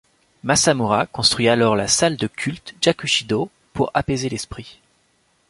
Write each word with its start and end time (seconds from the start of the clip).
Masamura 0.43 1.05
construit 1.05 1.47
alors 1.47 1.75
la 1.75 1.87
salle 1.87 2.17
de 2.17 2.25
culte 2.25 2.73
Jakushi-dō 2.81 3.49
pour 3.71 3.91
apaiser 3.93 4.29
l'esprit. 4.29 4.79